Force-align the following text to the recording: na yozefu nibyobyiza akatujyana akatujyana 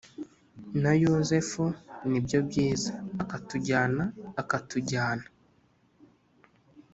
na 0.81 0.91
yozefu 1.03 1.63
nibyobyiza 2.09 2.91
akatujyana 3.23 4.03
akatujyana 4.41 5.25